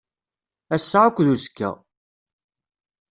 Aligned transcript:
Ass-a 0.75 0.99
akked 1.03 1.23
wazekka. 1.27 1.69